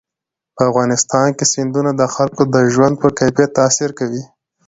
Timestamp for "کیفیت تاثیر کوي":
3.19-4.23